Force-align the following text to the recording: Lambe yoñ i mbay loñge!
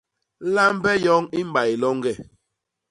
Lambe 0.55 0.91
yoñ 1.05 1.23
i 1.39 1.41
mbay 1.49 1.71
loñge! 1.81 2.13